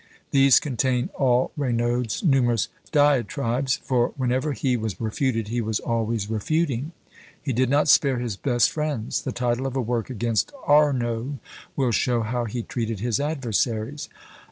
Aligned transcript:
These 0.31 0.59
contain 0.59 1.11
all 1.13 1.51
Raynaud's 1.55 2.23
numerous 2.23 2.69
diatribes; 2.91 3.77
for 3.83 4.13
whenever 4.17 4.53
he 4.53 4.75
was 4.75 4.99
refuted, 4.99 5.49
he 5.49 5.61
was 5.61 5.79
always 5.79 6.27
refuting; 6.27 6.91
he 7.39 7.53
did 7.53 7.69
not 7.69 7.87
spare 7.87 8.17
his 8.17 8.35
best 8.35 8.71
friends. 8.71 9.21
The 9.21 9.31
title 9.31 9.67
of 9.67 9.75
a 9.75 9.79
work 9.79 10.09
against 10.09 10.51
Arnauld 10.67 11.37
will 11.75 11.91
show 11.91 12.21
how 12.21 12.45
he 12.45 12.63
treated 12.63 12.99
his 12.99 13.19
adversaries. 13.19 14.09